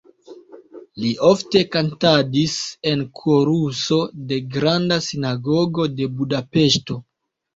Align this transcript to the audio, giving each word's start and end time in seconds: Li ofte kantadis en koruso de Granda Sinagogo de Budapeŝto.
Li 1.01 1.09
ofte 1.31 1.59
kantadis 1.75 2.55
en 2.91 3.03
koruso 3.19 3.99
de 4.31 4.39
Granda 4.55 4.97
Sinagogo 5.09 5.85
de 6.01 6.09
Budapeŝto. 6.17 6.99